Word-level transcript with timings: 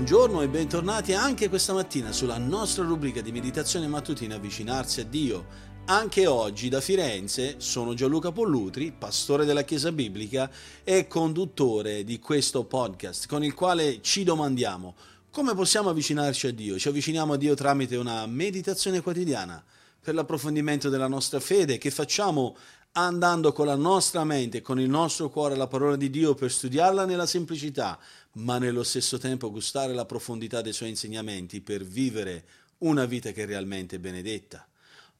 buongiorno 0.00 0.40
e 0.40 0.48
bentornati 0.48 1.12
anche 1.12 1.50
questa 1.50 1.74
mattina 1.74 2.10
sulla 2.10 2.38
nostra 2.38 2.84
rubrica 2.84 3.20
di 3.20 3.32
meditazione 3.32 3.86
mattutina 3.86 4.36
Avvicinarsi 4.36 5.00
a 5.00 5.04
Dio. 5.04 5.46
Anche 5.84 6.26
oggi 6.26 6.70
da 6.70 6.80
Firenze 6.80 7.56
sono 7.58 7.92
Gianluca 7.92 8.32
Pollutri, 8.32 8.94
pastore 8.96 9.44
della 9.44 9.62
Chiesa 9.62 9.92
Biblica 9.92 10.50
e 10.84 11.06
conduttore 11.06 12.02
di 12.02 12.18
questo 12.18 12.64
podcast 12.64 13.28
con 13.28 13.44
il 13.44 13.52
quale 13.52 14.00
ci 14.00 14.24
domandiamo 14.24 14.94
come 15.30 15.54
possiamo 15.54 15.90
avvicinarci 15.90 16.46
a 16.46 16.52
Dio. 16.52 16.78
Ci 16.78 16.88
avviciniamo 16.88 17.34
a 17.34 17.36
Dio 17.36 17.52
tramite 17.54 17.96
una 17.96 18.24
meditazione 18.24 19.02
quotidiana 19.02 19.62
per 20.00 20.14
l'approfondimento 20.14 20.88
della 20.88 21.08
nostra 21.08 21.40
fede 21.40 21.76
che 21.76 21.90
facciamo 21.90 22.56
andando 22.92 23.52
con 23.52 23.66
la 23.66 23.76
nostra 23.76 24.24
mente 24.24 24.62
con 24.62 24.80
il 24.80 24.88
nostro 24.88 25.28
cuore 25.28 25.54
alla 25.54 25.68
parola 25.68 25.96
di 25.96 26.10
Dio 26.10 26.34
per 26.34 26.50
studiarla 26.50 27.04
nella 27.04 27.26
semplicità, 27.26 27.98
ma 28.32 28.58
nello 28.58 28.82
stesso 28.82 29.18
tempo 29.18 29.50
gustare 29.50 29.94
la 29.94 30.04
profondità 30.04 30.60
dei 30.60 30.72
suoi 30.72 30.88
insegnamenti 30.88 31.60
per 31.60 31.84
vivere 31.84 32.44
una 32.78 33.04
vita 33.04 33.30
che 33.30 33.42
è 33.42 33.46
realmente 33.46 34.00
benedetta. 34.00 34.66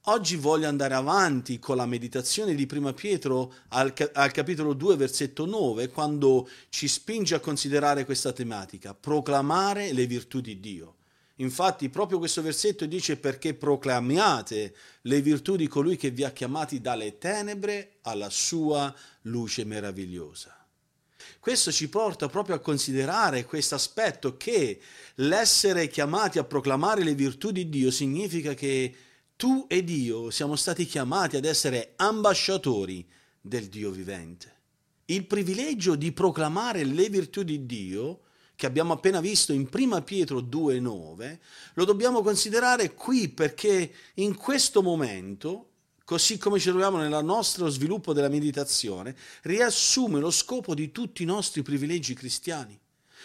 Oggi 0.04 0.36
voglio 0.36 0.66
andare 0.66 0.94
avanti 0.94 1.58
con 1.58 1.76
la 1.76 1.84
meditazione 1.84 2.54
di 2.54 2.64
Prima 2.64 2.94
Pietro 2.94 3.52
al, 3.68 3.92
al, 4.14 4.30
capitolo 4.32 4.72
2, 4.72 4.96
versetto 4.96 5.44
9, 5.44 5.90
quando 5.90 6.48
ci 6.70 6.88
spinge 6.88 7.34
a 7.34 7.40
considerare 7.40 8.06
questa 8.06 8.32
tematica, 8.32 8.94
proclamare 8.94 9.92
le 9.92 10.06
virtù 10.06 10.40
di 10.40 10.58
Dio. 10.58 10.94
Infatti 11.40 11.88
proprio 11.88 12.18
questo 12.18 12.42
versetto 12.42 12.84
dice 12.84 13.16
perché 13.16 13.54
proclamiate 13.54 14.74
le 15.02 15.22
virtù 15.22 15.56
di 15.56 15.68
colui 15.68 15.96
che 15.96 16.10
vi 16.10 16.22
ha 16.22 16.32
chiamati 16.32 16.80
dalle 16.80 17.16
tenebre 17.16 17.98
alla 18.02 18.28
sua 18.28 18.94
luce 19.22 19.64
meravigliosa. 19.64 20.54
Questo 21.38 21.72
ci 21.72 21.88
porta 21.88 22.28
proprio 22.28 22.56
a 22.56 22.60
considerare 22.60 23.46
questo 23.46 23.74
aspetto 23.74 24.36
che 24.36 24.80
l'essere 25.16 25.88
chiamati 25.88 26.38
a 26.38 26.44
proclamare 26.44 27.02
le 27.02 27.14
virtù 27.14 27.50
di 27.50 27.70
Dio 27.70 27.90
significa 27.90 28.52
che 28.52 28.94
tu 29.36 29.64
ed 29.66 29.88
io 29.88 30.28
siamo 30.28 30.56
stati 30.56 30.84
chiamati 30.84 31.36
ad 31.36 31.46
essere 31.46 31.94
ambasciatori 31.96 33.08
del 33.40 33.68
Dio 33.68 33.90
vivente. 33.90 34.58
Il 35.06 35.24
privilegio 35.24 35.94
di 35.94 36.12
proclamare 36.12 36.84
le 36.84 37.08
virtù 37.08 37.42
di 37.42 37.64
Dio 37.64 38.20
che 38.60 38.66
abbiamo 38.66 38.92
appena 38.92 39.20
visto 39.20 39.54
in 39.54 39.66
1 39.72 40.02
Pietro 40.02 40.42
2,9, 40.42 41.38
lo 41.72 41.84
dobbiamo 41.86 42.20
considerare 42.20 42.92
qui 42.92 43.30
perché 43.30 43.90
in 44.16 44.36
questo 44.36 44.82
momento, 44.82 45.68
così 46.04 46.36
come 46.36 46.58
ci 46.58 46.68
troviamo 46.68 46.98
nel 46.98 47.24
nostro 47.24 47.70
sviluppo 47.70 48.12
della 48.12 48.28
meditazione, 48.28 49.16
riassume 49.44 50.20
lo 50.20 50.30
scopo 50.30 50.74
di 50.74 50.92
tutti 50.92 51.22
i 51.22 51.26
nostri 51.26 51.62
privilegi 51.62 52.12
cristiani. 52.12 52.78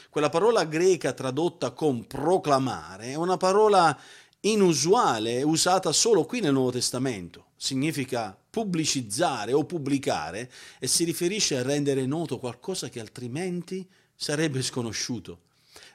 Quella 0.09 0.29
parola 0.29 0.63
greca 0.63 1.11
tradotta 1.11 1.71
con 1.71 2.07
proclamare 2.07 3.07
è 3.07 3.15
una 3.15 3.35
parola 3.35 3.99
inusuale, 4.39 5.43
usata 5.43 5.91
solo 5.91 6.23
qui 6.23 6.39
nel 6.39 6.53
Nuovo 6.53 6.71
Testamento. 6.71 7.47
Significa 7.57 8.39
pubblicizzare 8.49 9.51
o 9.51 9.65
pubblicare 9.65 10.49
e 10.79 10.87
si 10.87 11.03
riferisce 11.03 11.57
a 11.57 11.61
rendere 11.61 12.05
noto 12.05 12.39
qualcosa 12.39 12.87
che 12.87 13.01
altrimenti 13.01 13.85
sarebbe 14.15 14.61
sconosciuto. 14.61 15.41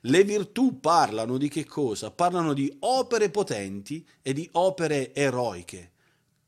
Le 0.02 0.24
virtù 0.24 0.80
parlano 0.80 1.36
di 1.36 1.48
che 1.48 1.64
cosa? 1.64 2.10
Parlano 2.10 2.52
di 2.52 2.74
opere 2.80 3.30
potenti 3.30 4.06
e 4.22 4.32
di 4.32 4.48
opere 4.52 5.14
eroiche. 5.14 5.90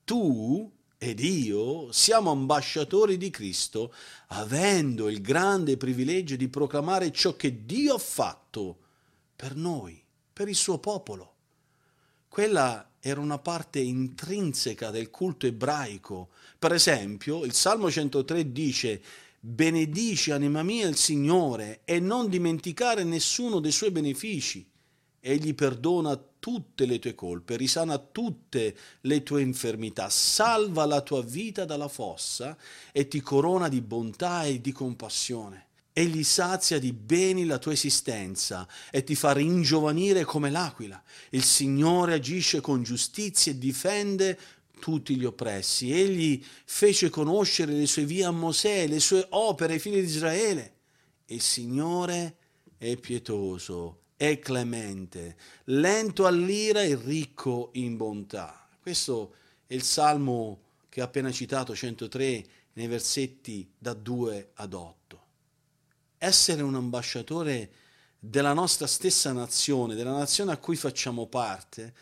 Tu 0.05 0.71
ed 0.97 1.19
io 1.19 1.91
siamo 1.91 2.31
ambasciatori 2.31 3.17
di 3.17 3.29
Cristo, 3.31 3.93
avendo 4.29 5.09
il 5.09 5.21
grande 5.21 5.77
privilegio 5.77 6.37
di 6.37 6.49
proclamare 6.49 7.11
ciò 7.11 7.35
che 7.35 7.67
Dio 7.67 7.97
ha 7.97 7.99
fatto 7.99 8.79
per 9.35 9.57
noi, 9.57 10.01
per 10.33 10.49
il 10.49 10.55
suo 10.55 10.79
popolo. 10.79 11.35
Quella 12.29 12.89
era 13.01 13.21
una 13.21 13.39
parte 13.39 13.81
intrinseca 13.81 14.91
del 14.91 15.11
culto 15.11 15.47
ebraico. 15.47 16.29
Per 16.57 16.73
esempio, 16.73 17.45
il 17.45 17.53
Salmo 17.53 17.91
103 17.91 18.53
dice 18.53 19.03
benedici 19.45 20.31
anima 20.31 20.63
mia 20.63 20.87
il 20.87 20.95
Signore 20.95 21.81
e 21.85 21.99
non 21.99 22.29
dimenticare 22.29 23.03
nessuno 23.03 23.59
dei 23.59 23.73
suoi 23.73 23.91
benefici. 23.91 24.65
Egli 25.19 25.53
perdona 25.55 26.17
tutte 26.39 26.87
le 26.87 27.01
tue 27.01 27.17
colpe, 27.17 27.57
risana 27.57 27.99
tutte 27.99 28.77
le 29.01 29.23
tue 29.25 29.43
infermità, 29.43 30.09
salva 30.11 30.85
la 30.87 31.01
tua 31.01 31.23
vita 31.23 31.65
dalla 31.65 31.89
fossa 31.89 32.57
e 32.93 33.09
ti 33.09 33.21
corona 33.21 33.69
di 33.69 33.81
bontà 33.81 34.45
e 34.45 34.61
di 34.61 34.71
compassione. 34.71 35.67
Egli 35.93 36.23
sazia 36.23 36.79
di 36.79 36.93
beni 36.93 37.45
la 37.45 37.59
tua 37.59 37.73
esistenza 37.73 38.67
e 38.93 39.03
ti 39.03 39.17
fa 39.17 39.33
ringiovanire 39.33 40.25
come 40.25 40.51
l'aquila. 40.51 41.03
Il 41.31 41.43
Signore 41.43 42.15
agisce 42.15 42.61
con 42.61 42.85
giustizia 42.85 43.51
e 43.51 43.59
difende 43.59 44.39
tutti 44.83 45.15
gli 45.15 45.25
oppressi. 45.25 45.93
Egli 45.93 46.45
fece 46.65 47.09
conoscere 47.09 47.73
le 47.73 47.87
sue 47.87 48.05
vie 48.05 48.25
a 48.25 48.33
Mosè, 48.33 48.89
le 48.89 48.99
sue 48.99 49.25
opere 49.31 49.75
ai 49.75 49.79
figli 49.79 50.01
di 50.01 50.07
Israele. 50.07 50.75
Il 51.27 51.41
Signore 51.41 52.37
è 52.77 52.97
pietoso, 52.97 54.01
è 54.17 54.41
clemente, 54.41 55.37
lento 55.67 56.27
all'ira 56.27 56.83
e 56.83 56.97
ricco 56.97 57.71
in 57.75 57.97
bontà. 57.97 58.69
Questo 58.81 59.35
è 59.69 59.75
il 59.75 59.85
salmo 59.85 60.63
che 60.89 61.01
ho 61.01 61.05
appena 61.05 61.31
citato, 61.31 61.77
103, 61.77 62.45
nei 62.73 62.89
versetti 62.89 63.73
da 63.79 63.95
2 63.95 64.51
ad 64.55 64.75
8. 64.75 65.27
Essere 66.19 66.63
un 66.63 66.75
ambasciatore 66.75 67.71
della 68.19 68.53
nostra 68.53 68.89
stessa 68.89 69.33
nazione, 69.33 69.95
della 69.95 70.17
nazione 70.17 70.51
a 70.51 70.57
cui 70.57 70.75
facciamo 70.75 71.29
parte, 71.29 71.95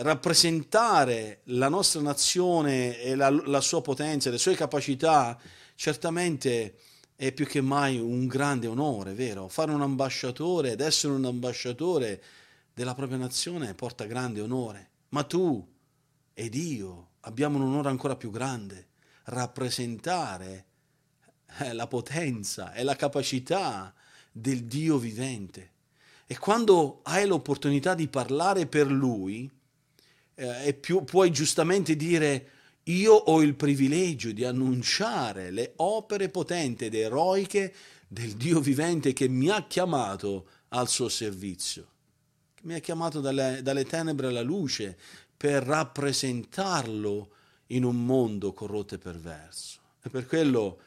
rappresentare 0.00 1.40
la 1.44 1.68
nostra 1.68 2.00
nazione 2.00 2.98
e 3.00 3.14
la, 3.14 3.28
la 3.28 3.60
sua 3.60 3.82
potenza, 3.82 4.30
le 4.30 4.38
sue 4.38 4.54
capacità, 4.54 5.38
certamente 5.74 6.78
è 7.16 7.32
più 7.32 7.46
che 7.46 7.60
mai 7.60 7.98
un 7.98 8.26
grande 8.26 8.66
onore, 8.66 9.12
vero? 9.12 9.48
Fare 9.48 9.72
un 9.72 9.82
ambasciatore 9.82 10.72
ed 10.72 10.80
essere 10.80 11.12
un 11.12 11.24
ambasciatore 11.26 12.22
della 12.72 12.94
propria 12.94 13.18
nazione 13.18 13.74
porta 13.74 14.04
grande 14.04 14.40
onore. 14.40 14.90
Ma 15.10 15.22
tu 15.22 15.66
ed 16.32 16.54
io 16.54 17.10
abbiamo 17.20 17.58
un 17.58 17.64
onore 17.64 17.90
ancora 17.90 18.16
più 18.16 18.30
grande, 18.30 18.88
rappresentare 19.24 20.66
eh, 21.58 21.72
la 21.74 21.86
potenza 21.86 22.72
e 22.72 22.82
la 22.82 22.96
capacità 22.96 23.94
del 24.32 24.64
Dio 24.64 24.96
vivente. 24.96 25.72
E 26.26 26.38
quando 26.38 27.00
hai 27.04 27.26
l'opportunità 27.26 27.94
di 27.94 28.08
parlare 28.08 28.66
per 28.66 28.90
Lui, 28.90 29.48
eh, 30.34 30.68
e 30.68 30.74
più, 30.74 31.04
puoi 31.04 31.30
giustamente 31.30 31.96
dire 31.96 32.50
io 32.84 33.14
ho 33.14 33.42
il 33.42 33.54
privilegio 33.54 34.32
di 34.32 34.44
annunciare 34.44 35.50
le 35.50 35.72
opere 35.76 36.28
potenti 36.28 36.86
ed 36.86 36.94
eroiche 36.94 37.74
del 38.06 38.32
Dio 38.32 38.60
vivente 38.60 39.12
che 39.12 39.28
mi 39.28 39.48
ha 39.48 39.66
chiamato 39.66 40.48
al 40.68 40.88
suo 40.88 41.08
servizio, 41.08 41.88
che 42.54 42.62
mi 42.64 42.74
ha 42.74 42.80
chiamato 42.80 43.20
dalle, 43.20 43.60
dalle 43.62 43.84
tenebre 43.84 44.26
alla 44.26 44.42
luce 44.42 44.96
per 45.36 45.62
rappresentarlo 45.62 47.30
in 47.68 47.84
un 47.84 48.04
mondo 48.04 48.52
corrotto 48.52 48.96
e 48.96 48.98
perverso. 48.98 49.80
E 50.02 50.10
per 50.10 50.26
quello, 50.26 50.80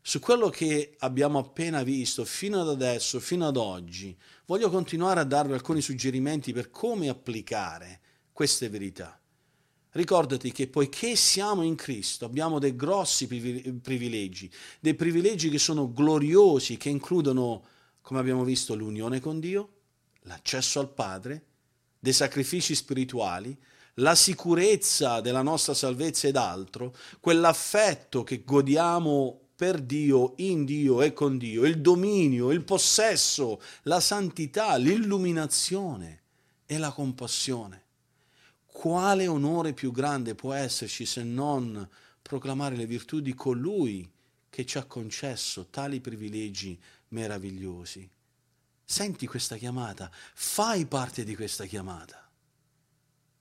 su 0.00 0.18
quello 0.20 0.48
che 0.48 0.94
abbiamo 1.00 1.38
appena 1.38 1.82
visto 1.82 2.24
fino 2.24 2.62
ad 2.62 2.68
adesso, 2.68 3.20
fino 3.20 3.46
ad 3.46 3.56
oggi, 3.56 4.16
voglio 4.46 4.70
continuare 4.70 5.20
a 5.20 5.24
darvi 5.24 5.52
alcuni 5.52 5.82
suggerimenti 5.82 6.52
per 6.52 6.70
come 6.70 7.08
applicare 7.08 8.00
queste 8.42 8.68
verità. 8.68 9.16
Ricordati 9.92 10.50
che 10.50 10.66
poiché 10.66 11.14
siamo 11.14 11.62
in 11.62 11.76
Cristo 11.76 12.24
abbiamo 12.24 12.58
dei 12.58 12.74
grossi 12.74 13.28
privilegi, 13.28 14.50
dei 14.80 14.94
privilegi 14.94 15.48
che 15.48 15.58
sono 15.58 15.92
gloriosi, 15.92 16.76
che 16.76 16.88
includono, 16.88 17.62
come 18.00 18.18
abbiamo 18.18 18.42
visto, 18.42 18.74
l'unione 18.74 19.20
con 19.20 19.38
Dio, 19.38 19.68
l'accesso 20.22 20.80
al 20.80 20.88
Padre, 20.88 21.44
dei 22.00 22.12
sacrifici 22.12 22.74
spirituali, 22.74 23.56
la 23.96 24.16
sicurezza 24.16 25.20
della 25.20 25.42
nostra 25.42 25.72
salvezza 25.72 26.26
ed 26.26 26.34
altro, 26.34 26.96
quell'affetto 27.20 28.24
che 28.24 28.42
godiamo 28.44 29.50
per 29.54 29.80
Dio, 29.80 30.32
in 30.38 30.64
Dio 30.64 31.00
e 31.00 31.12
con 31.12 31.38
Dio, 31.38 31.64
il 31.64 31.80
dominio, 31.80 32.50
il 32.50 32.64
possesso, 32.64 33.62
la 33.82 34.00
santità, 34.00 34.74
l'illuminazione 34.74 36.22
e 36.66 36.78
la 36.78 36.90
compassione 36.90 37.82
quale 38.72 39.26
onore 39.26 39.74
più 39.74 39.92
grande 39.92 40.34
può 40.34 40.54
esserci 40.54 41.04
se 41.04 41.22
non 41.22 41.88
proclamare 42.20 42.74
le 42.74 42.86
virtù 42.86 43.20
di 43.20 43.34
colui 43.34 44.10
che 44.48 44.64
ci 44.64 44.78
ha 44.78 44.84
concesso 44.84 45.66
tali 45.68 46.00
privilegi 46.00 46.80
meravigliosi? 47.08 48.10
Senti 48.84 49.26
questa 49.26 49.56
chiamata, 49.56 50.10
fai 50.34 50.86
parte 50.86 51.22
di 51.22 51.36
questa 51.36 51.66
chiamata. 51.66 52.28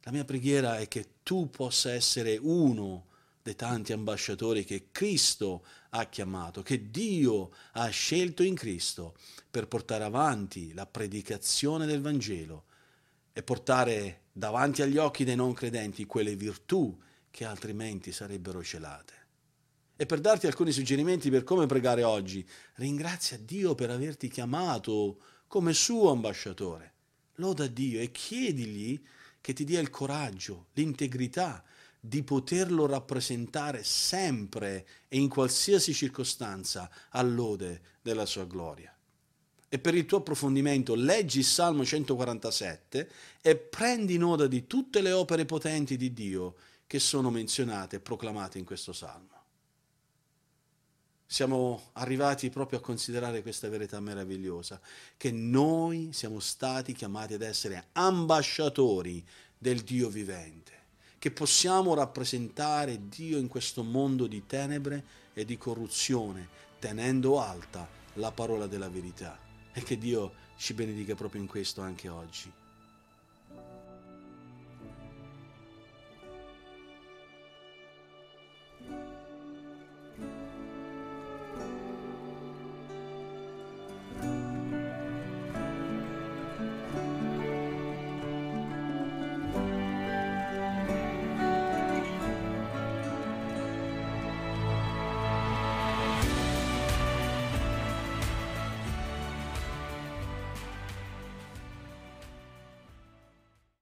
La 0.04 0.12
mia 0.12 0.26
preghiera 0.26 0.78
è 0.78 0.88
che 0.88 1.16
tu 1.24 1.50
possa 1.50 1.92
essere 1.92 2.38
uno 2.38 3.08
dei 3.42 3.56
tanti 3.56 3.94
ambasciatori 3.94 4.66
che 4.66 4.90
Cristo 4.92 5.66
ha 5.92 6.06
chiamato, 6.06 6.62
che 6.62 6.92
Dio 6.92 7.52
ha 7.74 7.88
scelto 7.88 8.44
in 8.44 8.56
Cristo 8.56 9.16
per 9.50 9.68
portare 9.68 10.04
avanti 10.04 10.74
la 10.74 10.86
predicazione 10.86 11.86
del 11.86 12.02
Vangelo 12.02 12.66
e 13.34 13.44
portare 13.44 14.24
davanti 14.32 14.82
agli 14.82 14.98
occhi 14.98 15.24
dei 15.24 15.36
non 15.36 15.54
credenti 15.54 16.06
quelle 16.06 16.36
virtù 16.36 16.98
che 17.30 17.46
altrimenti 17.46 18.12
sarebbero 18.12 18.64
celate. 18.64 19.14
E 19.96 20.06
per 20.06 20.20
darti 20.20 20.48
alcuni 20.48 20.72
suggerimenti 20.72 21.30
per 21.30 21.44
come 21.44 21.66
pregare 21.66 22.04
oggi, 22.04 22.48
ringrazia 22.76 23.38
Dio 23.38 23.76
per 23.76 23.90
averti 23.90 24.28
chiamato 24.30 25.20
come 25.48 25.74
suo 25.74 26.12
ambasciatore. 26.12 26.94
Loda 27.36 27.68
Dio 27.68 28.00
e 28.00 28.12
chiedigli 28.12 29.02
che 29.40 29.54
ti 29.54 29.64
dia 29.64 29.80
il 29.80 29.90
coraggio, 29.90 30.68
l'integrità 30.74 31.64
di 32.00 32.24
poterlo 32.24 32.88
rappresentare 32.88 33.84
sempre 33.84 34.88
e 35.08 35.18
in 35.18 35.30
qualsiasi 35.30 35.94
circostanza 35.94 36.90
all'ode 37.10 37.82
della 38.02 38.26
sua 38.26 38.46
gloria. 38.46 38.96
E 39.74 39.80
per 39.80 39.96
il 39.96 40.06
tuo 40.06 40.18
approfondimento 40.18 40.96
leggi 40.96 41.40
il 41.40 41.46
Salmo 41.46 41.86
147 41.86 43.10
e 43.40 43.56
prendi 43.56 44.18
nota 44.18 44.46
di 44.46 44.68
tutte 44.68 45.00
le 45.00 45.14
opere 45.14 45.46
potenti 45.46 45.96
di 45.96 46.12
Dio 46.12 46.56
che 46.86 47.00
sono 47.00 47.30
menzionate 47.30 47.96
e 47.96 48.00
proclamate 48.02 48.58
in 48.58 48.66
questo 48.66 48.92
Salmo. 48.92 49.30
Siamo 51.26 51.92
arrivati 51.94 52.50
proprio 52.50 52.80
a 52.80 52.82
considerare 52.82 53.42
questa 53.42 53.70
verità 53.70 54.02
meravigliosa, 54.02 54.78
che 55.16 55.32
noi 55.32 56.10
siamo 56.12 56.42
stati 56.42 56.92
chiamati 56.92 57.36
ad 57.36 57.42
essere 57.42 57.88
ambasciatori 57.94 59.26
del 59.58 59.84
Dio 59.84 60.10
vivente, 60.10 60.74
che 61.18 61.32
possiamo 61.32 61.94
rappresentare 61.94 63.08
Dio 63.08 63.38
in 63.38 63.48
questo 63.48 63.84
mondo 63.84 64.28
di 64.28 64.46
tenebre 64.46 65.06
e 65.34 65.46
di 65.46 65.58
corruzione, 65.58 66.50
tenendo 66.78 67.40
alta 67.40 67.88
la 68.16 68.34
parola 68.34 68.68
della 68.68 68.90
verità. 68.90 69.51
E 69.74 69.84
che 69.84 69.98
Dio 69.98 70.34
ci 70.58 70.74
benedica 70.74 71.16
proprio 71.16 71.42
in 71.42 71.48
questo 71.48 71.82
anche 71.82 72.10
oggi. 72.10 72.52